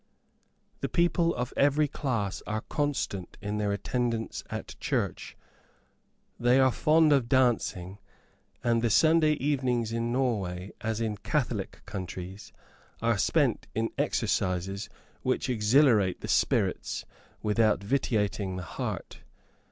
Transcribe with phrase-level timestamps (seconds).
[0.79, 5.37] The people of every class are constant in their attendance at church;
[6.39, 7.99] they are very fond of dancing,
[8.63, 12.51] and the Sunday evenings in Norway, as in Catholic countries,
[12.99, 14.89] are spent in exercises
[15.21, 17.05] which exhilarate the spirits
[17.43, 19.19] without vitiating the heart.